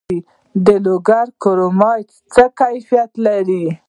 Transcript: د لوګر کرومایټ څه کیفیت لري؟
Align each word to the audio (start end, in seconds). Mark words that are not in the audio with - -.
د 0.65 0.67
لوګر 0.85 1.27
کرومایټ 1.43 2.09
څه 2.33 2.45
کیفیت 2.59 3.11
لري؟ 3.25 3.63